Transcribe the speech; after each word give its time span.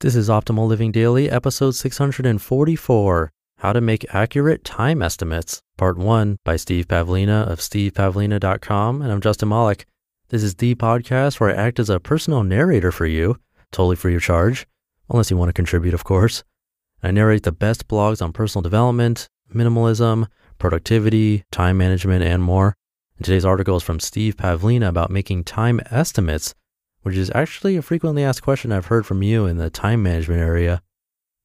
This 0.00 0.14
is 0.14 0.28
Optimal 0.28 0.68
Living 0.68 0.92
Daily, 0.92 1.28
episode 1.28 1.72
644 1.72 3.32
How 3.56 3.72
to 3.72 3.80
Make 3.80 4.14
Accurate 4.14 4.62
Time 4.62 5.02
Estimates, 5.02 5.60
part 5.76 5.98
one 5.98 6.38
by 6.44 6.54
Steve 6.54 6.86
Pavlina 6.86 7.50
of 7.50 7.58
stevepavlina.com. 7.58 9.02
And 9.02 9.10
I'm 9.10 9.20
Justin 9.20 9.48
Malik. 9.48 9.86
This 10.28 10.44
is 10.44 10.54
the 10.54 10.76
podcast 10.76 11.40
where 11.40 11.50
I 11.50 11.54
act 11.54 11.80
as 11.80 11.90
a 11.90 11.98
personal 11.98 12.44
narrator 12.44 12.92
for 12.92 13.06
you, 13.06 13.40
totally 13.72 13.96
free 13.96 14.14
of 14.14 14.22
charge, 14.22 14.68
unless 15.10 15.32
you 15.32 15.36
want 15.36 15.48
to 15.48 15.52
contribute, 15.52 15.94
of 15.94 16.04
course. 16.04 16.44
I 17.02 17.10
narrate 17.10 17.42
the 17.42 17.50
best 17.50 17.88
blogs 17.88 18.22
on 18.22 18.32
personal 18.32 18.62
development, 18.62 19.26
minimalism, 19.52 20.28
productivity, 20.58 21.42
time 21.50 21.76
management, 21.76 22.22
and 22.22 22.40
more. 22.40 22.76
And 23.16 23.24
today's 23.24 23.44
article 23.44 23.78
is 23.78 23.82
from 23.82 23.98
Steve 23.98 24.36
Pavlina 24.36 24.86
about 24.86 25.10
making 25.10 25.42
time 25.42 25.80
estimates, 25.90 26.54
which 27.02 27.16
is 27.16 27.30
actually 27.34 27.76
a 27.76 27.82
frequently 27.82 28.24
asked 28.24 28.42
question 28.42 28.72
I've 28.72 28.86
heard 28.86 29.06
from 29.06 29.22
you 29.22 29.46
in 29.46 29.56
the 29.56 29.70
time 29.70 30.02
management 30.02 30.40
area. 30.40 30.82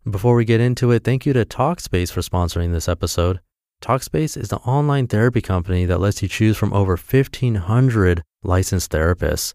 Before 0.09 0.35
we 0.35 0.45
get 0.45 0.59
into 0.59 0.91
it, 0.91 1.03
thank 1.03 1.25
you 1.25 1.33
to 1.33 1.45
Talkspace 1.45 2.11
for 2.11 2.21
sponsoring 2.21 2.71
this 2.71 2.89
episode. 2.89 3.39
Talkspace 3.81 4.37
is 4.37 4.49
the 4.49 4.57
online 4.57 5.07
therapy 5.07 5.41
company 5.41 5.85
that 5.85 5.99
lets 5.99 6.21
you 6.21 6.27
choose 6.27 6.57
from 6.57 6.73
over 6.73 6.97
1,500 6.97 8.23
licensed 8.43 8.91
therapists. 8.91 9.53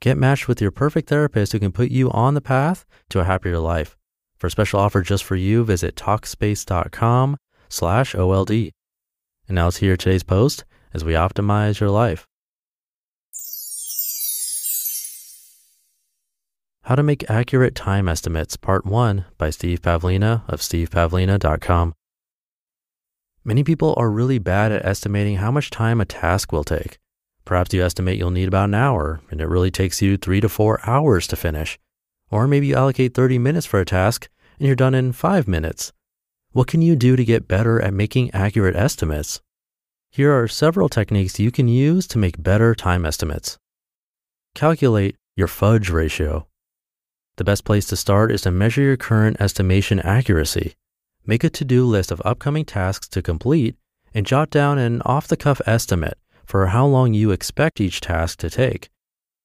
Get 0.00 0.18
matched 0.18 0.48
with 0.48 0.60
your 0.60 0.70
perfect 0.70 1.08
therapist 1.08 1.52
who 1.52 1.58
can 1.58 1.72
put 1.72 1.90
you 1.90 2.10
on 2.10 2.34
the 2.34 2.40
path 2.40 2.84
to 3.10 3.20
a 3.20 3.24
happier 3.24 3.58
life. 3.58 3.96
For 4.36 4.48
a 4.48 4.50
special 4.50 4.80
offer 4.80 5.00
just 5.00 5.24
for 5.24 5.36
you, 5.36 5.64
visit 5.64 5.96
Talkspace.com 5.96 7.36
slash 7.68 8.14
OLD. 8.14 8.50
And 8.50 9.54
now 9.54 9.64
let's 9.64 9.78
hear 9.78 9.96
today's 9.96 10.22
post 10.22 10.64
as 10.92 11.04
we 11.04 11.14
optimize 11.14 11.80
your 11.80 11.90
life. 11.90 12.26
How 16.86 16.94
to 16.94 17.02
Make 17.02 17.28
Accurate 17.28 17.74
Time 17.74 18.08
Estimates, 18.08 18.56
Part 18.56 18.86
1 18.86 19.24
by 19.38 19.50
Steve 19.50 19.82
Pavlina 19.82 20.48
of 20.48 20.60
stevepavlina.com. 20.60 21.94
Many 23.44 23.64
people 23.64 23.92
are 23.96 24.08
really 24.08 24.38
bad 24.38 24.70
at 24.70 24.86
estimating 24.86 25.38
how 25.38 25.50
much 25.50 25.70
time 25.70 26.00
a 26.00 26.04
task 26.04 26.52
will 26.52 26.62
take. 26.62 27.00
Perhaps 27.44 27.74
you 27.74 27.82
estimate 27.82 28.18
you'll 28.18 28.30
need 28.30 28.46
about 28.46 28.66
an 28.68 28.74
hour, 28.74 29.20
and 29.32 29.40
it 29.40 29.48
really 29.48 29.72
takes 29.72 30.00
you 30.00 30.16
three 30.16 30.40
to 30.40 30.48
four 30.48 30.78
hours 30.88 31.26
to 31.26 31.34
finish. 31.34 31.76
Or 32.30 32.46
maybe 32.46 32.68
you 32.68 32.76
allocate 32.76 33.14
30 33.14 33.40
minutes 33.40 33.66
for 33.66 33.80
a 33.80 33.84
task 33.84 34.28
and 34.60 34.68
you're 34.68 34.76
done 34.76 34.94
in 34.94 35.10
five 35.10 35.48
minutes. 35.48 35.92
What 36.52 36.68
can 36.68 36.82
you 36.82 36.94
do 36.94 37.16
to 37.16 37.24
get 37.24 37.48
better 37.48 37.82
at 37.82 37.94
making 37.94 38.30
accurate 38.32 38.76
estimates? 38.76 39.40
Here 40.12 40.32
are 40.32 40.46
several 40.46 40.88
techniques 40.88 41.40
you 41.40 41.50
can 41.50 41.66
use 41.66 42.06
to 42.06 42.18
make 42.18 42.40
better 42.40 42.76
time 42.76 43.04
estimates. 43.04 43.58
Calculate 44.54 45.16
your 45.34 45.48
fudge 45.48 45.90
ratio. 45.90 46.46
The 47.36 47.44
best 47.44 47.64
place 47.64 47.86
to 47.86 47.96
start 47.96 48.32
is 48.32 48.42
to 48.42 48.50
measure 48.50 48.82
your 48.82 48.96
current 48.96 49.40
estimation 49.40 50.00
accuracy. 50.00 50.74
Make 51.26 51.44
a 51.44 51.50
to 51.50 51.64
do 51.64 51.84
list 51.84 52.10
of 52.10 52.22
upcoming 52.24 52.64
tasks 52.64 53.08
to 53.08 53.20
complete 53.20 53.76
and 54.14 54.24
jot 54.24 54.48
down 54.48 54.78
an 54.78 55.02
off 55.02 55.28
the 55.28 55.36
cuff 55.36 55.60
estimate 55.66 56.16
for 56.46 56.68
how 56.68 56.86
long 56.86 57.12
you 57.12 57.32
expect 57.32 57.80
each 57.80 58.00
task 58.00 58.38
to 58.38 58.48
take. 58.48 58.88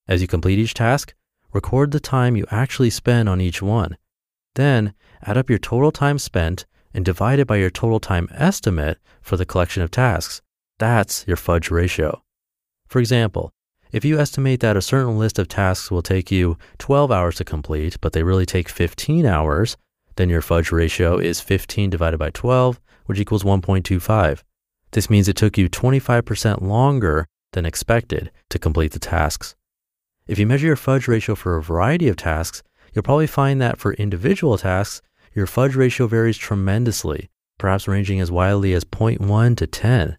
As 0.08 0.22
you 0.22 0.28
complete 0.28 0.59
each 0.59 0.73
task, 0.73 1.14
record 1.52 1.92
the 1.92 2.00
time 2.00 2.38
you 2.38 2.45
actually 2.50 2.92
spend 2.92 3.28
on 3.28 3.42
each 3.42 3.62
one. 3.62 3.97
Then 4.56 4.94
add 5.23 5.38
up 5.38 5.50
your 5.50 5.59
total 5.59 5.92
time 5.92 6.17
spent 6.17 6.66
and 6.94 7.03
divide 7.03 7.39
it 7.39 7.47
by 7.47 7.58
your 7.58 7.69
total 7.69 8.00
time 8.00 8.30
estimate 8.31 9.00
for 9.22 9.36
the 9.36 9.45
collection 9.45 9.84
of 9.84 9.92
tasks. 9.92 10.42
That's 10.80 11.25
your 11.28 11.38
fudge 11.38 11.69
ratio. 11.72 12.23
For 12.88 13.00
example, 13.00 13.53
if 13.92 14.06
you 14.06 14.20
estimate 14.20 14.61
that 14.61 14.78
a 14.78 14.81
certain 14.81 15.17
list 15.17 15.38
of 15.38 15.47
tasks 15.47 15.92
will 15.92 16.02
take 16.02 16.31
you 16.31 16.58
12 16.78 17.11
hours 17.11 17.36
to 17.36 17.44
complete, 17.44 17.97
but 18.02 18.14
they 18.14 18.23
really 18.23 18.45
take 18.45 18.70
15 18.70 19.25
hours, 19.25 19.78
then 20.16 20.30
your 20.30 20.42
fudge 20.42 20.72
ratio 20.72 21.17
is 21.17 21.42
15 21.42 21.89
divided 21.89 22.17
by 22.17 22.30
12, 22.30 22.80
which 23.06 23.19
equals 23.19 23.44
1.25. 23.44 24.44
This 24.92 25.09
means 25.09 25.28
it 25.28 25.36
took 25.36 25.58
you 25.58 25.69
25% 25.69 26.62
longer 26.62 27.28
than 27.53 27.66
expected 27.66 28.31
to 28.50 28.59
complete 28.59 28.91
the 28.91 29.00
tasks. 29.00 29.56
If 30.28 30.40
you 30.40 30.47
measure 30.47 30.68
your 30.68 30.75
fudge 30.75 31.07
ratio 31.07 31.35
for 31.35 31.57
a 31.57 31.63
variety 31.63 32.07
of 32.07 32.16
tasks, 32.16 32.63
you'll 32.94 33.03
probably 33.03 33.28
find 33.28 33.62
that 33.62 33.78
for 33.78 33.94
individual 33.94 34.57
tasks, 34.57 35.01
your 35.34 35.47
fudge 35.47 35.75
ratio 35.75 36.07
varies 36.07 36.38
tremendously, 36.38 37.30
perhaps 37.57 37.88
ranging 37.88 38.19
as 38.19 38.31
widely 38.31 38.74
as 38.74 38.85
0.1 38.85 39.57
to 39.57 39.68
10. 39.68 40.18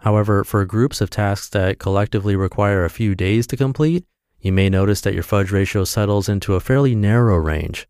However, 0.00 0.44
for 0.44 0.64
groups 0.64 1.00
of 1.00 1.10
tasks 1.10 1.48
that 1.50 1.78
collectively 1.78 2.36
require 2.36 2.84
a 2.84 2.90
few 2.90 3.14
days 3.14 3.46
to 3.48 3.56
complete, 3.56 4.04
you 4.40 4.52
may 4.52 4.70
notice 4.70 5.02
that 5.02 5.14
your 5.14 5.22
fudge 5.22 5.52
ratio 5.52 5.84
settles 5.84 6.28
into 6.28 6.54
a 6.54 6.60
fairly 6.60 6.94
narrow 6.94 7.36
range. 7.36 7.86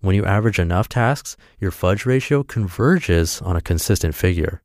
When 0.00 0.16
you 0.16 0.24
average 0.24 0.58
enough 0.58 0.88
tasks, 0.88 1.36
your 1.60 1.70
fudge 1.70 2.06
ratio 2.06 2.42
converges 2.42 3.42
on 3.42 3.54
a 3.54 3.60
consistent 3.60 4.14
figure. 4.14 4.62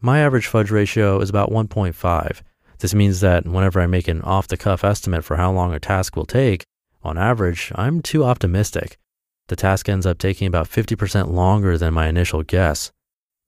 My 0.00 0.20
average 0.20 0.46
fudge 0.46 0.70
ratio 0.70 1.20
is 1.20 1.30
about 1.30 1.50
1.5. 1.50 2.42
This 2.78 2.94
means 2.94 3.20
that 3.20 3.46
whenever 3.46 3.80
I 3.80 3.86
make 3.86 4.06
an 4.06 4.22
off 4.22 4.46
the 4.46 4.56
cuff 4.56 4.84
estimate 4.84 5.24
for 5.24 5.36
how 5.36 5.50
long 5.52 5.74
a 5.74 5.80
task 5.80 6.16
will 6.16 6.26
take, 6.26 6.64
on 7.02 7.16
average, 7.16 7.72
I'm 7.74 8.02
too 8.02 8.24
optimistic. 8.24 8.98
The 9.48 9.56
task 9.56 9.88
ends 9.88 10.06
up 10.06 10.18
taking 10.18 10.46
about 10.46 10.68
50% 10.68 11.32
longer 11.32 11.76
than 11.78 11.94
my 11.94 12.08
initial 12.08 12.42
guess. 12.42 12.92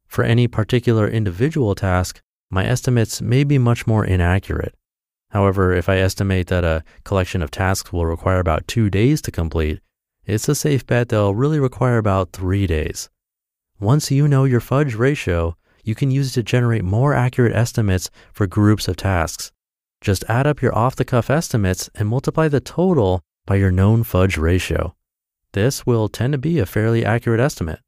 For 0.09 0.25
any 0.25 0.49
particular 0.49 1.07
individual 1.07 1.75
task, 1.75 2.21
my 2.53 2.67
estimates 2.67 3.23
may 3.23 3.45
be 3.45 3.57
much 3.57 3.87
more 3.87 4.05
inaccurate. 4.05 4.75
However, 5.31 5.73
if 5.73 5.89
I 5.89 5.97
estimate 5.97 6.49
that 6.49 6.65
a 6.65 6.85
collection 7.03 7.41
of 7.41 7.51
tasks 7.51 7.95
will 7.95 8.05
require 8.05 8.41
about 8.41 8.69
two 8.69 8.91
days 8.91 9.23
to 9.23 9.31
complete, 9.31 9.81
it's 10.27 10.51
a 10.51 10.55
safe 10.55 10.87
bet 10.87 11.09
they'll 11.09 11.35
really 11.35 11.59
require 11.59 11.97
about 11.97 12.33
three 12.33 12.67
days. 12.67 13.09
Once 13.81 14.11
you 14.11 14.29
know 14.29 14.45
your 14.45 14.61
fudge 14.61 14.95
ratio, 14.95 15.57
you 15.83 15.95
can 15.95 16.11
use 16.11 16.29
it 16.29 16.35
to 16.35 16.43
generate 16.43 16.85
more 16.85 17.15
accurate 17.15 17.57
estimates 17.57 18.11
for 18.35 18.47
groups 18.47 18.87
of 18.87 18.97
tasks. 18.97 19.51
Just 20.03 20.23
add 20.29 20.47
up 20.47 20.61
your 20.61 20.75
off 20.75 20.95
the 20.95 21.07
cuff 21.07 21.31
estimates 21.31 21.89
and 21.95 22.07
multiply 22.07 22.49
the 22.49 22.61
total 22.61 23.23
by 23.47 23.57
your 23.57 23.71
known 23.71 24.03
fudge 24.03 24.37
ratio. 24.37 24.95
This 25.55 25.87
will 25.87 26.11
tend 26.11 26.35
to 26.35 26.39
be 26.39 26.59
a 26.59 26.67
fairly 26.67 27.03
accurate 27.03 27.41
estimate. 27.41 27.81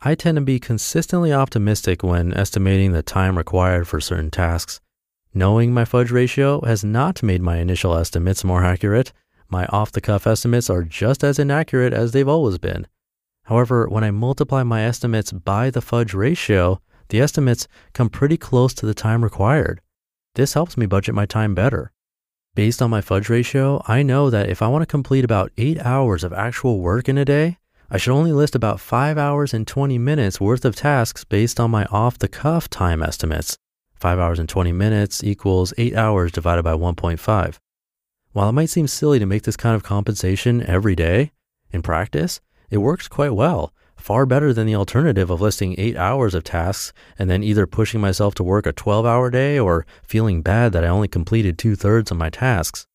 I 0.00 0.14
tend 0.14 0.36
to 0.36 0.42
be 0.42 0.60
consistently 0.60 1.32
optimistic 1.32 2.04
when 2.04 2.32
estimating 2.32 2.92
the 2.92 3.02
time 3.02 3.36
required 3.36 3.88
for 3.88 4.00
certain 4.00 4.30
tasks. 4.30 4.80
Knowing 5.34 5.74
my 5.74 5.84
fudge 5.84 6.12
ratio 6.12 6.60
has 6.60 6.84
not 6.84 7.20
made 7.20 7.42
my 7.42 7.56
initial 7.56 7.96
estimates 7.96 8.44
more 8.44 8.62
accurate. 8.62 9.12
My 9.48 9.66
off 9.66 9.90
the 9.90 10.00
cuff 10.00 10.24
estimates 10.24 10.70
are 10.70 10.84
just 10.84 11.24
as 11.24 11.40
inaccurate 11.40 11.92
as 11.92 12.12
they've 12.12 12.28
always 12.28 12.58
been. 12.58 12.86
However, 13.46 13.88
when 13.88 14.04
I 14.04 14.12
multiply 14.12 14.62
my 14.62 14.82
estimates 14.82 15.32
by 15.32 15.68
the 15.68 15.80
fudge 15.80 16.14
ratio, 16.14 16.80
the 17.08 17.20
estimates 17.20 17.66
come 17.92 18.08
pretty 18.08 18.36
close 18.36 18.74
to 18.74 18.86
the 18.86 18.94
time 18.94 19.24
required. 19.24 19.80
This 20.36 20.54
helps 20.54 20.76
me 20.76 20.86
budget 20.86 21.16
my 21.16 21.26
time 21.26 21.56
better. 21.56 21.90
Based 22.54 22.80
on 22.80 22.90
my 22.90 23.00
fudge 23.00 23.28
ratio, 23.28 23.82
I 23.88 24.04
know 24.04 24.30
that 24.30 24.48
if 24.48 24.62
I 24.62 24.68
want 24.68 24.82
to 24.82 24.86
complete 24.86 25.24
about 25.24 25.50
eight 25.56 25.80
hours 25.80 26.22
of 26.22 26.32
actual 26.32 26.78
work 26.78 27.08
in 27.08 27.18
a 27.18 27.24
day, 27.24 27.58
I 27.90 27.96
should 27.96 28.12
only 28.12 28.32
list 28.32 28.54
about 28.54 28.80
5 28.80 29.16
hours 29.16 29.54
and 29.54 29.66
20 29.66 29.96
minutes 29.96 30.38
worth 30.38 30.66
of 30.66 30.76
tasks 30.76 31.24
based 31.24 31.58
on 31.58 31.70
my 31.70 31.86
off 31.86 32.18
the 32.18 32.28
cuff 32.28 32.68
time 32.68 33.02
estimates. 33.02 33.56
5 33.94 34.18
hours 34.18 34.38
and 34.38 34.46
20 34.46 34.72
minutes 34.72 35.24
equals 35.24 35.72
8 35.78 35.94
hours 35.94 36.30
divided 36.30 36.64
by 36.64 36.74
1.5. 36.74 37.58
While 38.32 38.50
it 38.50 38.52
might 38.52 38.68
seem 38.68 38.88
silly 38.88 39.18
to 39.18 39.24
make 39.24 39.44
this 39.44 39.56
kind 39.56 39.74
of 39.74 39.82
compensation 39.82 40.62
every 40.66 40.94
day, 40.94 41.32
in 41.70 41.80
practice, 41.80 42.42
it 42.68 42.76
works 42.76 43.08
quite 43.08 43.34
well, 43.34 43.72
far 43.96 44.26
better 44.26 44.52
than 44.52 44.66
the 44.66 44.74
alternative 44.74 45.30
of 45.30 45.40
listing 45.40 45.74
8 45.78 45.96
hours 45.96 46.34
of 46.34 46.44
tasks 46.44 46.92
and 47.18 47.30
then 47.30 47.42
either 47.42 47.66
pushing 47.66 48.02
myself 48.02 48.34
to 48.34 48.44
work 48.44 48.66
a 48.66 48.72
12 48.72 49.06
hour 49.06 49.30
day 49.30 49.58
or 49.58 49.86
feeling 50.02 50.42
bad 50.42 50.72
that 50.72 50.84
I 50.84 50.88
only 50.88 51.08
completed 51.08 51.56
two 51.56 51.74
thirds 51.74 52.10
of 52.10 52.18
my 52.18 52.28
tasks. 52.28 52.86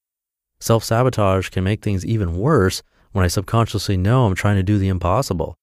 Self 0.59 0.83
sabotage 0.83 1.49
can 1.49 1.63
make 1.63 1.81
things 1.81 2.05
even 2.05 2.37
worse 2.37 2.83
when 3.13 3.23
I 3.23 3.29
subconsciously 3.29 3.95
know 3.95 4.25
I'm 4.25 4.35
trying 4.35 4.57
to 4.57 4.63
do 4.63 4.77
the 4.77 4.89
impossible. 4.89 5.55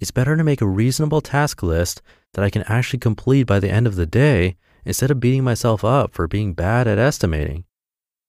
It's 0.00 0.10
better 0.10 0.36
to 0.36 0.42
make 0.42 0.60
a 0.60 0.66
reasonable 0.66 1.20
task 1.20 1.62
list 1.62 2.00
that 2.32 2.44
I 2.44 2.50
can 2.50 2.62
actually 2.62 2.98
complete 3.00 3.44
by 3.44 3.60
the 3.60 3.70
end 3.70 3.86
of 3.86 3.96
the 3.96 4.06
day 4.06 4.56
instead 4.84 5.10
of 5.10 5.20
beating 5.20 5.44
myself 5.44 5.84
up 5.84 6.14
for 6.14 6.26
being 6.26 6.54
bad 6.54 6.88
at 6.88 6.98
estimating. 6.98 7.64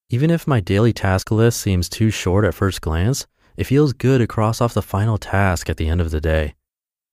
Even 0.10 0.30
if 0.30 0.46
my 0.46 0.60
daily 0.60 0.94
task 0.94 1.32
list 1.32 1.60
seems 1.60 1.90
too 1.90 2.10
short 2.10 2.46
at 2.46 2.54
first 2.54 2.82
glance, 2.82 3.26
it 3.58 3.64
feels 3.64 3.94
good 3.94 4.20
to 4.20 4.28
cross 4.28 4.62
off 4.62 4.74
the 4.74 4.82
final 4.82 5.18
task 5.18 5.70
at 5.70 5.78
the 5.78 5.88
end 5.88 6.02
of 6.02 6.12
the 6.12 6.22
day. 6.22 6.54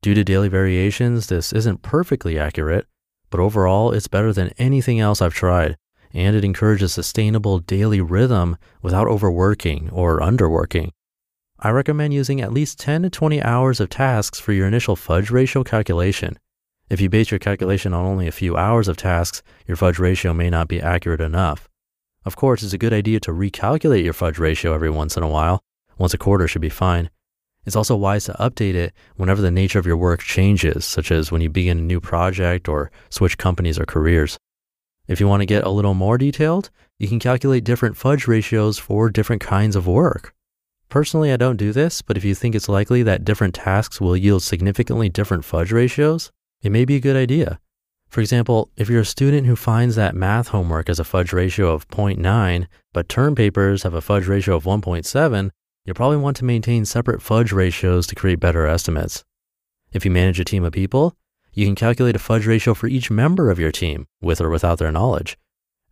Due 0.02 0.14
to 0.14 0.24
daily 0.24 0.48
variations, 0.48 1.28
this 1.28 1.52
isn't 1.52 1.82
perfectly 1.82 2.38
accurate, 2.38 2.86
but 3.30 3.40
overall, 3.40 3.92
it's 3.92 4.08
better 4.08 4.32
than 4.32 4.52
anything 4.58 4.98
else 4.98 5.22
I've 5.22 5.34
tried, 5.34 5.76
and 6.12 6.34
it 6.34 6.44
encourages 6.44 6.92
sustainable 6.92 7.58
daily 7.60 8.00
rhythm 8.00 8.56
without 8.82 9.06
overworking 9.06 9.88
or 9.90 10.20
underworking. 10.20 10.90
I 11.62 11.68
recommend 11.68 12.14
using 12.14 12.40
at 12.40 12.54
least 12.54 12.80
10 12.80 13.02
to 13.02 13.10
20 13.10 13.42
hours 13.42 13.80
of 13.80 13.90
tasks 13.90 14.40
for 14.40 14.54
your 14.54 14.66
initial 14.66 14.96
fudge 14.96 15.30
ratio 15.30 15.62
calculation. 15.62 16.38
If 16.88 17.02
you 17.02 17.10
base 17.10 17.30
your 17.30 17.38
calculation 17.38 17.92
on 17.92 18.06
only 18.06 18.26
a 18.26 18.32
few 18.32 18.56
hours 18.56 18.88
of 18.88 18.96
tasks, 18.96 19.42
your 19.66 19.76
fudge 19.76 19.98
ratio 19.98 20.32
may 20.32 20.48
not 20.48 20.68
be 20.68 20.80
accurate 20.80 21.20
enough. 21.20 21.68
Of 22.24 22.34
course, 22.34 22.62
it's 22.62 22.72
a 22.72 22.78
good 22.78 22.94
idea 22.94 23.20
to 23.20 23.32
recalculate 23.32 24.02
your 24.02 24.14
fudge 24.14 24.38
ratio 24.38 24.72
every 24.72 24.88
once 24.88 25.18
in 25.18 25.22
a 25.22 25.28
while. 25.28 25.60
Once 25.98 26.14
a 26.14 26.18
quarter 26.18 26.48
should 26.48 26.62
be 26.62 26.70
fine. 26.70 27.10
It's 27.66 27.76
also 27.76 27.94
wise 27.94 28.24
to 28.24 28.32
update 28.40 28.74
it 28.74 28.94
whenever 29.16 29.42
the 29.42 29.50
nature 29.50 29.78
of 29.78 29.84
your 29.84 29.98
work 29.98 30.20
changes, 30.20 30.86
such 30.86 31.12
as 31.12 31.30
when 31.30 31.42
you 31.42 31.50
begin 31.50 31.78
a 31.78 31.82
new 31.82 32.00
project 32.00 32.68
or 32.68 32.90
switch 33.10 33.36
companies 33.36 33.78
or 33.78 33.84
careers. 33.84 34.38
If 35.08 35.20
you 35.20 35.28
want 35.28 35.42
to 35.42 35.46
get 35.46 35.64
a 35.64 35.68
little 35.68 35.92
more 35.92 36.16
detailed, 36.16 36.70
you 36.98 37.06
can 37.06 37.18
calculate 37.18 37.64
different 37.64 37.98
fudge 37.98 38.26
ratios 38.26 38.78
for 38.78 39.10
different 39.10 39.42
kinds 39.42 39.76
of 39.76 39.86
work. 39.86 40.34
Personally, 40.90 41.32
I 41.32 41.36
don't 41.36 41.56
do 41.56 41.72
this, 41.72 42.02
but 42.02 42.16
if 42.16 42.24
you 42.24 42.34
think 42.34 42.56
it's 42.56 42.68
likely 42.68 43.04
that 43.04 43.24
different 43.24 43.54
tasks 43.54 44.00
will 44.00 44.16
yield 44.16 44.42
significantly 44.42 45.08
different 45.08 45.44
fudge 45.44 45.70
ratios, 45.70 46.32
it 46.62 46.72
may 46.72 46.84
be 46.84 46.96
a 46.96 47.00
good 47.00 47.16
idea. 47.16 47.60
For 48.08 48.20
example, 48.20 48.70
if 48.76 48.90
you're 48.90 49.02
a 49.02 49.06
student 49.06 49.46
who 49.46 49.54
finds 49.54 49.94
that 49.94 50.16
math 50.16 50.48
homework 50.48 50.88
has 50.88 50.98
a 50.98 51.04
fudge 51.04 51.32
ratio 51.32 51.72
of 51.72 51.86
0.9, 51.88 52.66
but 52.92 53.08
term 53.08 53.36
papers 53.36 53.84
have 53.84 53.94
a 53.94 54.00
fudge 54.00 54.26
ratio 54.26 54.56
of 54.56 54.64
1.7, 54.64 55.50
you'll 55.84 55.94
probably 55.94 56.16
want 56.16 56.36
to 56.38 56.44
maintain 56.44 56.84
separate 56.84 57.22
fudge 57.22 57.52
ratios 57.52 58.08
to 58.08 58.16
create 58.16 58.40
better 58.40 58.66
estimates. 58.66 59.24
If 59.92 60.04
you 60.04 60.10
manage 60.10 60.40
a 60.40 60.44
team 60.44 60.64
of 60.64 60.72
people, 60.72 61.14
you 61.52 61.66
can 61.66 61.76
calculate 61.76 62.16
a 62.16 62.20
fudge 62.20 62.48
ratio 62.48 62.74
for 62.74 62.88
each 62.88 63.12
member 63.12 63.48
of 63.48 63.60
your 63.60 63.70
team, 63.70 64.08
with 64.20 64.40
or 64.40 64.50
without 64.50 64.78
their 64.78 64.90
knowledge. 64.90 65.38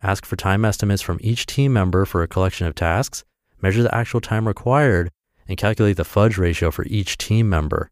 Ask 0.03 0.25
for 0.25 0.35
time 0.35 0.65
estimates 0.65 1.01
from 1.01 1.19
each 1.21 1.45
team 1.45 1.71
member 1.71 2.03
for 2.03 2.21
a 2.21 2.27
collection 2.27 2.67
of 2.67 2.75
tasks, 2.75 3.23
measure 3.61 3.83
the 3.83 3.95
actual 3.95 4.21
time 4.21 4.47
required, 4.47 5.11
and 5.47 5.57
calculate 5.57 5.97
the 5.97 6.03
fudge 6.03 6.37
ratio 6.37 6.71
for 6.71 6.85
each 6.85 7.17
team 7.17 7.49
member. 7.49 7.89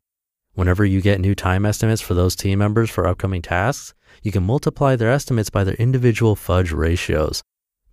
Whenever 0.54 0.84
you 0.84 1.02
get 1.02 1.20
new 1.20 1.36
time 1.36 1.66
estimates 1.66 2.02
for 2.02 2.14
those 2.14 2.36
team 2.36 2.60
members 2.60 2.90
for 2.90 3.08
upcoming 3.08 3.42
tasks, 3.42 3.94
you 4.24 4.32
can 4.32 4.44
multiply 4.44 4.96
their 4.96 5.12
estimates 5.12 5.50
by 5.50 5.64
their 5.64 5.76
individual 5.76 6.36
fudge 6.36 6.72
ratios. 6.72 7.44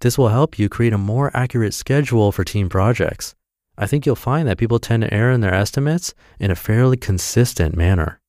This 0.00 0.16
will 0.16 0.28
help 0.28 0.58
you 0.58 0.68
create 0.68 0.92
a 0.92 0.98
more 0.98 1.30
accurate 1.34 1.74
schedule 1.74 2.32
for 2.32 2.44
team 2.44 2.68
projects. 2.68 3.34
I 3.76 3.86
think 3.86 4.06
you'll 4.06 4.16
find 4.16 4.46
that 4.48 4.58
people 4.58 4.78
tend 4.78 5.02
to 5.02 5.12
err 5.12 5.30
in 5.30 5.40
their 5.40 5.54
estimates 5.54 6.14
in 6.38 6.50
a 6.50 6.56
fairly 6.56 6.96
consistent 6.96 7.76
manner. 7.76 8.20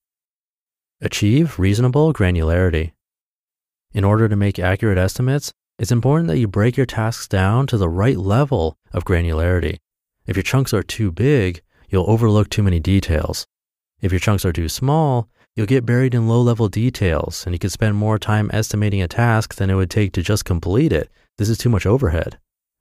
Achieve 1.01 1.59
reasonable 1.59 2.13
granularity. 2.13 2.93
In 3.93 4.03
order 4.03 4.27
to 4.27 4.35
make 4.35 4.59
accurate 4.59 4.97
estimates, 4.97 5.53
it's 5.77 5.91
important 5.91 6.27
that 6.27 6.39
you 6.39 6.47
break 6.47 6.77
your 6.77 6.85
tasks 6.85 7.27
down 7.27 7.67
to 7.67 7.77
the 7.77 7.89
right 7.89 8.17
level 8.17 8.77
of 8.93 9.05
granularity. 9.05 9.77
If 10.25 10.35
your 10.35 10.43
chunks 10.43 10.73
are 10.73 10.83
too 10.83 11.11
big, 11.11 11.61
you'll 11.89 12.09
overlook 12.09 12.49
too 12.49 12.63
many 12.63 12.79
details. 12.79 13.45
If 14.01 14.11
your 14.11 14.19
chunks 14.19 14.45
are 14.45 14.53
too 14.53 14.69
small, 14.69 15.29
You'll 15.55 15.67
get 15.67 15.85
buried 15.85 16.13
in 16.13 16.27
low 16.27 16.41
level 16.41 16.67
details 16.67 17.45
and 17.45 17.55
you 17.55 17.59
can 17.59 17.69
spend 17.69 17.95
more 17.95 18.19
time 18.19 18.49
estimating 18.51 19.01
a 19.01 19.07
task 19.07 19.55
than 19.55 19.69
it 19.69 19.75
would 19.75 19.89
take 19.89 20.11
to 20.13 20.21
just 20.21 20.43
complete 20.43 20.91
it. 20.91 21.09
This 21.37 21.47
is 21.47 21.57
too 21.57 21.69
much 21.69 21.85
overhead. 21.85 22.37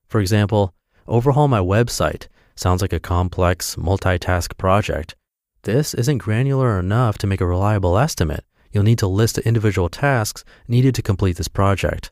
For 0.09 0.21
example, 0.21 0.75
overhaul 1.07 1.47
my 1.47 1.61
website 1.61 2.27
sounds 2.57 2.83
like 2.83 2.93
a 2.93 2.99
complex 2.99 3.77
multitask 3.77 4.59
project. 4.59 5.15
This 5.63 5.95
isn't 5.95 6.19
granular 6.19 6.81
enough 6.81 7.17
to 7.19 7.29
make 7.29 7.41
a 7.41 7.47
reliable 7.47 7.97
estimate. 7.97 8.45
You'll 8.73 8.83
need 8.83 8.99
to 8.99 9.07
list 9.07 9.37
the 9.37 9.47
individual 9.47 9.89
tasks 9.89 10.45
needed 10.67 10.97
to 10.97 11.03
complete 11.03 11.37
this 11.37 11.47
project. 11.47 12.11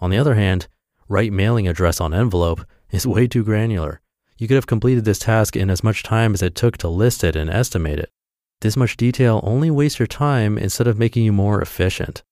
On 0.00 0.10
the 0.10 0.18
other 0.18 0.34
hand, 0.34 0.68
write 1.08 1.32
mailing 1.32 1.66
address 1.66 2.00
on 2.00 2.14
envelope 2.14 2.64
is 2.90 3.06
way 3.06 3.26
too 3.26 3.44
granular. 3.44 4.00
You 4.36 4.46
could 4.46 4.54
have 4.54 4.66
completed 4.66 5.04
this 5.04 5.18
task 5.18 5.56
in 5.56 5.70
as 5.70 5.82
much 5.82 6.02
time 6.02 6.34
as 6.34 6.42
it 6.42 6.54
took 6.54 6.78
to 6.78 6.88
list 6.88 7.24
it 7.24 7.34
and 7.34 7.50
estimate 7.50 7.98
it. 7.98 8.10
This 8.60 8.76
much 8.76 8.96
detail 8.96 9.40
only 9.42 9.70
wastes 9.70 9.98
your 9.98 10.06
time 10.06 10.56
instead 10.58 10.86
of 10.86 10.98
making 10.98 11.24
you 11.24 11.32
more 11.32 11.60
efficient. 11.60 12.22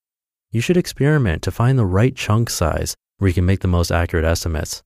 You 0.52 0.60
should 0.60 0.76
experiment 0.76 1.42
to 1.42 1.50
find 1.50 1.78
the 1.78 1.86
right 1.86 2.14
chunk 2.14 2.50
size 2.50 2.96
where 3.18 3.28
you 3.28 3.34
can 3.34 3.46
make 3.46 3.60
the 3.60 3.68
most 3.68 3.90
accurate 3.90 4.24
estimates. 4.24 4.82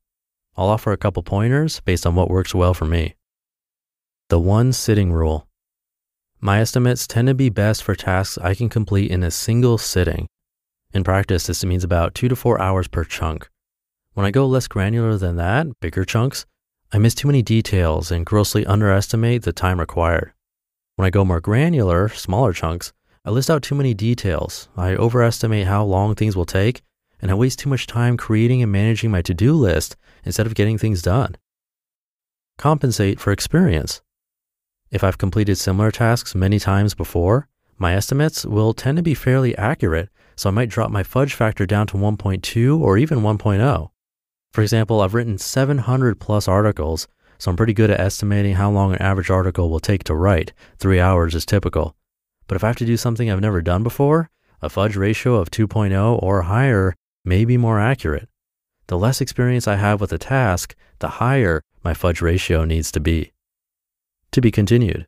I'll 0.57 0.69
offer 0.69 0.93
a 0.93 0.97
couple 0.97 1.23
pointers 1.23 1.81
based 1.81 2.07
on 2.07 2.15
what 2.15 2.31
works 2.31 2.55
well 2.55 2.75
for 2.75 2.87
me. 2.87 3.15
The 4.29 4.41
one 4.41 4.73
sitting 4.73 5.13
rule. 5.13 5.47
My 6.41 6.61
estimates 6.61 7.07
tend 7.07 7.29
to 7.29 7.35
be 7.35 7.51
best 7.51 7.83
for 7.83 7.95
tasks 7.95 8.39
I 8.39 8.55
can 8.55 8.69
complete 8.69 9.11
in 9.11 9.23
a 9.23 9.31
single 9.31 9.77
sitting. 9.77 10.27
In 10.93 11.05
practice, 11.05 11.47
this 11.47 11.65
means 11.65 11.85
about 11.85 12.15
two 12.15 12.29
to 12.29 12.35
four 12.35 12.61
hours 12.61 12.89
per 12.89 13.05
chunk. 13.05 13.49
When 14.15 14.27
I 14.27 14.33
go 14.33 14.47
less 14.47 14.67
granular 14.67 15.17
than 15.17 15.37
that, 15.37 15.69
bigger 15.81 16.05
chunks, 16.05 16.47
I 16.93 16.99
miss 16.99 17.15
too 17.15 17.29
many 17.29 17.43
details 17.43 18.11
and 18.11 18.27
grossly 18.27 18.67
underestimate 18.67 19.43
the 19.43 19.53
time 19.53 19.79
required. 19.79 20.33
When 20.97 21.07
I 21.07 21.11
go 21.11 21.25
more 21.25 21.41
granular, 21.41 22.09
smaller 22.09 22.53
chunks, 22.53 22.93
I 23.25 23.31
list 23.31 23.49
out 23.49 23.63
too 23.63 23.77
many 23.77 23.95
details. 23.95 24.69
I 24.77 24.97
overestimate 24.97 25.69
how 25.69 25.85
long 25.85 26.15
things 26.17 26.37
will 26.37 26.45
take, 26.45 26.83
and 27.23 27.31
I 27.31 27.35
waste 27.35 27.61
too 27.61 27.69
much 27.69 27.87
time 27.87 28.17
creating 28.17 28.61
and 28.61 28.73
managing 28.73 29.13
my 29.13 29.23
to 29.23 29.35
do 29.35 29.53
list 29.53 29.97
instead 30.25 30.47
of 30.47 30.55
getting 30.55 30.77
things 30.77 31.03
done. 31.03 31.37
Compensate 32.59 33.21
for 33.21 33.31
experience. 33.31 34.03
If 34.91 35.05
I've 35.05 35.19
completed 35.19 35.57
similar 35.57 35.93
tasks 35.93 36.35
many 36.35 36.59
times 36.59 36.95
before, 36.95 37.47
my 37.79 37.95
estimates 37.95 38.45
will 38.45 38.75
tend 38.75 38.97
to 38.97 39.03
be 39.03 39.15
fairly 39.15 39.57
accurate, 39.57 40.09
so 40.41 40.49
I 40.49 40.53
might 40.53 40.71
drop 40.71 40.91
my 40.91 41.03
fudge 41.03 41.35
factor 41.35 41.67
down 41.67 41.87
to 41.89 41.99
1.2 41.99 42.81
or 42.81 42.97
even 42.97 43.21
1.0. 43.21 43.91
For 44.55 44.63
example, 44.63 45.03
I've 45.03 45.13
written 45.13 45.37
700 45.37 46.19
plus 46.19 46.49
articles 46.49 47.07
so 47.41 47.51
I'm 47.51 47.57
pretty 47.57 47.73
good 47.73 47.91
at 47.91 48.01
estimating 48.01 48.55
how 48.55 48.71
long 48.71 48.93
an 48.93 49.01
average 49.01 49.31
article 49.31 49.71
will 49.71 49.81
take 49.81 50.05
to 50.05 50.15
write. 50.15 50.53
Three 50.79 51.01
hours 51.01 51.35
is 51.35 51.47
typical. 51.47 51.97
But 52.47 52.57
if 52.57 52.63
I 52.63 52.67
have 52.67 52.77
to 52.77 52.87
do 52.87 52.99
something 52.99 53.31
I've 53.31 53.41
never 53.41 53.63
done 53.63 53.83
before, 53.83 54.29
a 54.61 54.69
fudge 54.69 54.95
ratio 54.95 55.37
of 55.37 55.51
2.0 55.51 56.23
or 56.23 56.43
higher 56.43 56.95
may 57.25 57.47
be 57.47 57.57
more 57.57 57.81
accurate. 57.81 58.29
The 58.89 58.99
less 58.99 59.23
experience 59.23 59.67
I 59.67 59.77
have 59.77 60.03
with 60.03 60.13
a 60.13 60.19
task, 60.19 60.77
the 60.99 61.09
higher 61.09 61.63
my 61.83 61.95
fudge 61.95 62.21
ratio 62.21 62.67
needs 62.67 62.93
to 62.93 63.01
be. 63.01 63.33
To 64.33 64.43
be 64.43 64.51
continued. 64.51 65.07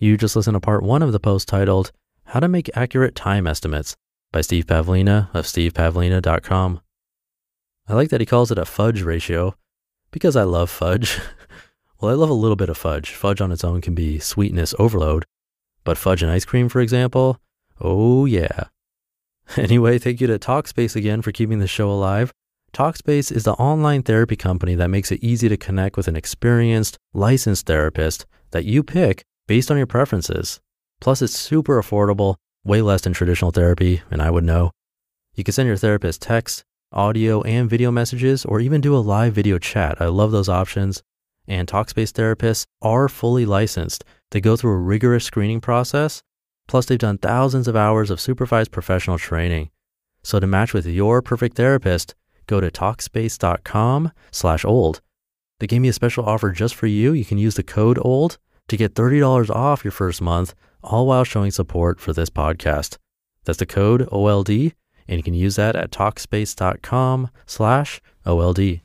You 0.00 0.16
just 0.16 0.34
listened 0.34 0.56
to 0.56 0.60
part 0.60 0.82
one 0.82 1.02
of 1.02 1.12
the 1.12 1.20
post 1.20 1.46
titled 1.46 1.92
How 2.24 2.40
to 2.40 2.48
Make 2.48 2.68
Accurate 2.74 3.14
Time 3.14 3.46
Estimates 3.46 3.96
by 4.32 4.40
Steve 4.40 4.66
Pavlina 4.66 5.32
of 5.32 5.46
stevepavlina.com. 5.46 6.80
I 7.86 7.94
like 7.94 8.08
that 8.08 8.20
he 8.20 8.26
calls 8.26 8.50
it 8.50 8.58
a 8.58 8.64
fudge 8.64 9.02
ratio 9.02 9.54
because 10.10 10.34
I 10.34 10.42
love 10.42 10.68
fudge. 10.68 11.20
well, 12.00 12.10
I 12.10 12.14
love 12.14 12.28
a 12.28 12.34
little 12.34 12.56
bit 12.56 12.68
of 12.68 12.76
fudge. 12.76 13.10
Fudge 13.10 13.40
on 13.40 13.52
its 13.52 13.62
own 13.62 13.80
can 13.80 13.94
be 13.94 14.18
sweetness 14.18 14.74
overload, 14.80 15.26
but 15.84 15.96
fudge 15.96 16.24
and 16.24 16.32
ice 16.32 16.44
cream, 16.44 16.68
for 16.68 16.80
example, 16.80 17.38
oh 17.80 18.24
yeah. 18.24 18.64
Anyway, 19.56 19.98
thank 19.98 20.20
you 20.20 20.26
to 20.26 20.38
Talkspace 20.38 20.96
again 20.96 21.22
for 21.22 21.30
keeping 21.30 21.58
the 21.58 21.68
show 21.68 21.90
alive. 21.90 22.32
Talkspace 22.72 23.30
is 23.30 23.44
the 23.44 23.52
online 23.52 24.02
therapy 24.02 24.34
company 24.36 24.74
that 24.74 24.88
makes 24.88 25.12
it 25.12 25.22
easy 25.22 25.48
to 25.48 25.56
connect 25.56 25.96
with 25.96 26.08
an 26.08 26.16
experienced, 26.16 26.98
licensed 27.12 27.66
therapist 27.66 28.26
that 28.50 28.64
you 28.64 28.82
pick 28.82 29.22
based 29.46 29.70
on 29.70 29.76
your 29.76 29.86
preferences. 29.86 30.60
Plus, 31.00 31.22
it's 31.22 31.34
super 31.34 31.80
affordable, 31.80 32.36
way 32.64 32.80
less 32.82 33.02
than 33.02 33.12
traditional 33.12 33.50
therapy, 33.50 34.02
and 34.10 34.22
I 34.22 34.30
would 34.30 34.44
know. 34.44 34.70
You 35.34 35.44
can 35.44 35.52
send 35.52 35.66
your 35.66 35.76
therapist 35.76 36.22
text, 36.22 36.64
audio 36.92 37.42
and 37.42 37.68
video 37.68 37.90
messages, 37.90 38.44
or 38.44 38.60
even 38.60 38.80
do 38.80 38.96
a 38.96 38.98
live 38.98 39.34
video 39.34 39.58
chat. 39.58 40.00
I 40.00 40.06
love 40.06 40.30
those 40.30 40.48
options. 40.48 41.02
And 41.46 41.68
Talkspace 41.68 42.12
therapists 42.12 42.64
are 42.80 43.08
fully 43.08 43.44
licensed. 43.44 44.04
They 44.30 44.40
go 44.40 44.56
through 44.56 44.72
a 44.72 44.78
rigorous 44.78 45.24
screening 45.24 45.60
process. 45.60 46.22
Plus, 46.66 46.86
they've 46.86 46.98
done 46.98 47.18
thousands 47.18 47.68
of 47.68 47.76
hours 47.76 48.10
of 48.10 48.20
supervised 48.20 48.72
professional 48.72 49.18
training. 49.18 49.70
So 50.22 50.40
to 50.40 50.46
match 50.46 50.72
with 50.72 50.86
your 50.86 51.20
perfect 51.20 51.56
therapist, 51.56 52.14
go 52.46 52.60
to 52.60 52.70
Talkspace.com 52.70 54.12
slash 54.30 54.64
old. 54.64 55.02
They 55.60 55.66
gave 55.66 55.82
me 55.82 55.88
a 55.88 55.92
special 55.92 56.24
offer 56.24 56.50
just 56.50 56.74
for 56.74 56.86
you. 56.86 57.12
You 57.12 57.24
can 57.24 57.38
use 57.38 57.56
the 57.56 57.62
code 57.62 57.98
OLD 58.02 58.38
to 58.68 58.76
get 58.76 58.94
$30 58.94 59.50
off 59.50 59.84
your 59.84 59.92
first 59.92 60.20
month, 60.20 60.54
all 60.82 61.06
while 61.06 61.24
showing 61.24 61.50
support 61.50 62.00
for 62.00 62.12
this 62.12 62.30
podcast. 62.30 62.98
That's 63.44 63.58
the 63.58 63.66
code 63.66 64.08
OLD 64.10 64.72
and 65.08 65.18
you 65.18 65.22
can 65.22 65.34
use 65.34 65.56
that 65.56 65.76
at 65.76 65.90
talkspace.com 65.90 67.30
slash 67.46 68.00
OLD. 68.26 68.80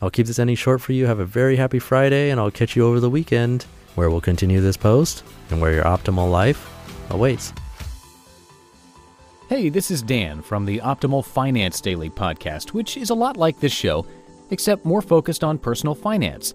I'll 0.00 0.10
keep 0.10 0.26
this 0.26 0.38
any 0.38 0.54
short 0.54 0.80
for 0.80 0.92
you. 0.92 1.06
Have 1.06 1.18
a 1.18 1.24
very 1.24 1.56
happy 1.56 1.78
Friday, 1.78 2.30
and 2.30 2.38
I'll 2.38 2.50
catch 2.50 2.76
you 2.76 2.86
over 2.86 3.00
the 3.00 3.10
weekend 3.10 3.64
where 3.96 4.10
we'll 4.10 4.20
continue 4.20 4.60
this 4.60 4.76
post 4.76 5.24
and 5.50 5.60
where 5.60 5.72
your 5.72 5.84
optimal 5.84 6.30
life 6.30 6.70
awaits. 7.10 7.52
Hey, 9.48 9.70
this 9.70 9.90
is 9.90 10.02
Dan 10.02 10.42
from 10.42 10.66
the 10.66 10.78
Optimal 10.78 11.24
Finance 11.24 11.80
Daily 11.80 12.10
podcast, 12.10 12.74
which 12.74 12.96
is 12.96 13.10
a 13.10 13.14
lot 13.14 13.36
like 13.36 13.58
this 13.58 13.72
show, 13.72 14.06
except 14.50 14.84
more 14.84 15.02
focused 15.02 15.42
on 15.42 15.58
personal 15.58 15.94
finance. 15.94 16.54